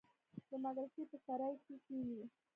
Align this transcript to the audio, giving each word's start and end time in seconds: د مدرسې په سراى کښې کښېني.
د 0.49 0.51
مدرسې 0.63 1.03
په 1.09 1.17
سراى 1.25 1.53
کښې 1.63 1.75
کښېني. 1.83 2.21